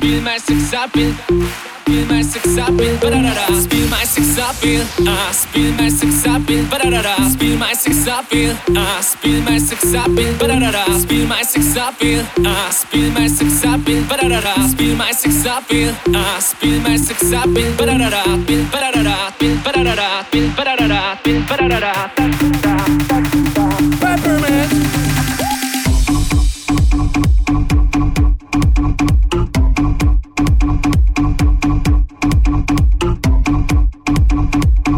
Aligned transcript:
Feel 0.00 0.22
my 0.22 0.38
sex 0.38 0.72
appeal 0.72 1.69
spill 1.90 2.06
my 2.06 2.22
six 2.22 2.56
up 2.58 2.80
in 2.80 2.96
ba-da-da-da. 3.00 3.60
Spill 3.60 3.88
my 3.88 4.04
six 4.04 4.38
up 4.38 4.62
in 4.64 4.86
ah. 5.08 5.30
Spill 5.32 5.72
my 5.74 5.88
six 5.88 6.24
up 6.26 6.48
in 6.48 6.64
ba-da-da-da. 6.70 7.28
Spill 7.30 7.56
my 7.58 7.72
six 7.72 8.06
up 8.06 8.32
in 8.32 8.56
ah. 8.76 9.00
Spill 9.00 9.42
my 9.42 9.58
six 9.58 9.94
up 9.94 10.08
in 10.08 10.38
ba-da-da-da. 10.38 10.84
Spill 10.98 11.26
my 11.26 11.42
six 11.42 11.76
up 11.76 12.00
in 12.02 12.26
ah. 12.46 12.70
Spill 12.70 13.10
my 13.10 13.26
six 13.26 13.64
up 13.64 13.88
in 13.88 14.06
ba-da-da-da. 14.06 14.54
Spill 14.68 14.96
my 14.96 15.10
six 15.12 15.46
up 15.46 15.70
in 15.72 15.94
ah. 16.14 16.38
Spill 16.38 16.80
my 16.80 16.96
six 16.96 17.32
up 17.32 17.56
in 17.62 17.76
ba-da-da-da. 17.76 18.22
Bin 18.46 18.64
ba-da-da-da. 18.70 19.16
Bin 19.40 19.58
ba-da-da-da. 19.64 20.08
Bin 20.30 20.54
ba-da-da-da. 20.54 21.18
Bin 21.24 21.42
ba-da-da-da. 21.48 23.29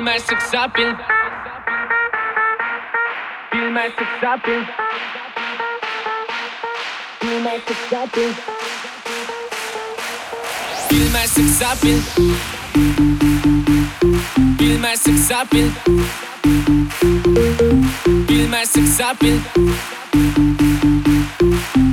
Bilmezsek 0.00 0.40
sapil 0.42 0.92
Bilmezsek 3.52 4.08
sapil 4.20 4.62
Bilmezsek 7.22 7.76
sapil 7.90 8.30
Bilmezsek 10.90 11.48
sapil 11.58 11.98
Bilmezsek 14.58 15.18
sapil 15.28 15.68
Bilmezsek 18.28 18.86
sapil 18.86 19.38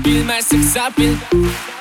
Bilmezsek 0.05 0.63
sapil 0.63 1.15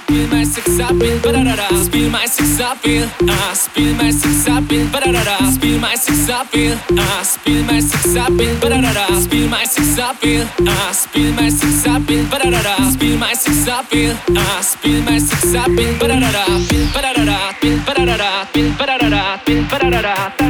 Spill 0.07 0.29
my 0.29 0.45
six 0.45 0.79
up 0.79 0.93
in 1.03 1.19
Badadada. 1.19 1.67
Spill 1.85 2.11
my 2.11 2.27
six 2.27 2.61
up 2.61 2.85
in 2.87 3.11
Ah. 3.29 3.53
Spill 3.55 3.93
my 3.97 4.11
six 4.13 4.47
up 4.49 4.71
in 4.71 4.87
Badadada. 4.93 5.37
Spill 5.55 5.79
my 5.81 5.95
six 5.97 6.29
up 6.31 6.55
in 6.55 6.79
Ah. 6.97 7.23
Spill 7.25 7.65
my 7.65 7.81
six 7.81 8.15
up 8.17 8.31
in 8.45 8.55
Badadada. 8.63 9.07
Spill 9.25 9.49
my 9.49 9.65
six 9.65 9.99
up 9.99 10.23
in 10.23 10.47
Ah. 10.69 10.93
Spill 10.93 11.33
my 11.33 11.49
six 11.51 11.87
up 11.89 12.09
in 12.09 12.25
Badadada. 12.31 12.75
Spill 12.93 13.19
my 13.19 13.35
six 13.35 13.67
up 13.69 13.93
in 13.93 14.17
Ah. 14.37 14.61
Spill 14.63 15.03
my 15.03 15.19
six 15.19 15.55
up 15.55 15.69
in 15.85 15.99
Badadada. 15.99 16.45
Bin 16.71 16.87
Badadada. 16.95 17.39
Bin 17.61 17.79
Badadada. 17.87 18.31
Bin 18.55 18.73
Badadada. 18.79 19.23
Bin 19.45 19.65
Badadada. 19.71 20.46